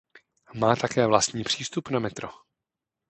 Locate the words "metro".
1.99-2.29